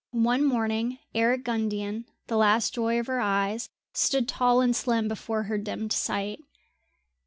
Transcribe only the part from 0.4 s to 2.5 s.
morning Eric Gundian, the